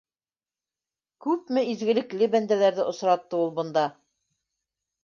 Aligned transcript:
Күпме 1.25 1.65
изгелекле 1.75 2.31
бәндәләрҙе 2.37 2.89
осратты 2.95 3.43
ул 3.45 3.57
бында! 3.61 3.87